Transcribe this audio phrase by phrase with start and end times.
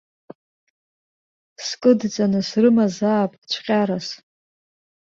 [1.65, 4.07] Скыдҵаны срымазаап цәҟьарас.